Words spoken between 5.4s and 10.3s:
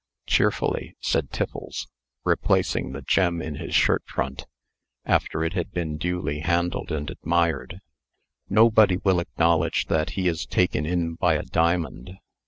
it had been duly handled and admired. "Nobody will acknowledge that he